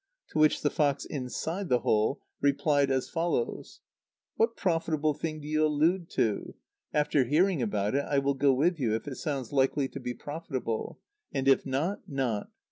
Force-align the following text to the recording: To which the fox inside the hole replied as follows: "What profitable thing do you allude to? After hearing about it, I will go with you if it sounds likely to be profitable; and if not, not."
To 0.29 0.39
which 0.39 0.63
the 0.63 0.71
fox 0.71 1.05
inside 1.05 1.69
the 1.69 1.81
hole 1.81 2.21
replied 2.41 2.89
as 2.89 3.07
follows: 3.07 3.81
"What 4.35 4.57
profitable 4.57 5.13
thing 5.13 5.39
do 5.41 5.47
you 5.47 5.63
allude 5.63 6.09
to? 6.13 6.55
After 6.91 7.25
hearing 7.25 7.61
about 7.61 7.93
it, 7.93 8.05
I 8.05 8.17
will 8.17 8.33
go 8.33 8.51
with 8.51 8.79
you 8.79 8.95
if 8.95 9.07
it 9.07 9.17
sounds 9.17 9.53
likely 9.53 9.87
to 9.89 9.99
be 9.99 10.15
profitable; 10.15 10.99
and 11.31 11.47
if 11.47 11.67
not, 11.67 12.01
not." 12.07 12.49